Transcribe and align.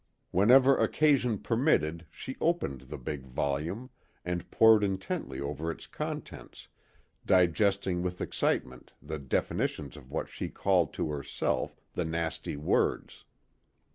Whenever 0.31 0.75
occasion 0.79 1.37
permitted 1.37 2.07
she 2.09 2.35
opened 2.41 2.81
the 2.81 2.97
big 2.97 3.27
volume 3.27 3.91
and 4.25 4.49
poured 4.49 4.83
intently 4.83 5.39
over 5.39 5.69
its 5.69 5.85
contents, 5.85 6.67
digesting 7.23 8.01
with 8.01 8.19
excitement 8.19 8.93
the 8.99 9.19
definitions 9.19 9.95
of 9.95 10.09
what 10.11 10.27
she 10.27 10.49
called 10.49 10.91
to 10.91 11.11
herself, 11.11 11.79
the 11.93 12.03
nasty 12.03 12.57
words. 12.57 13.25